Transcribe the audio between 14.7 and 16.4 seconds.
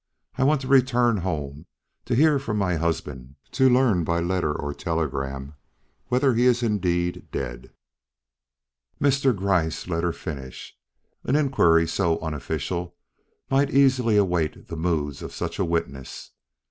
moods of such a witness.